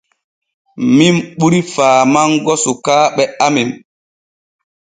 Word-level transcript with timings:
Min 0.95 1.15
ɓuri 1.39 1.59
faamango 1.73 2.53
sukaaɓe 2.63 3.23
amen. 3.45 3.69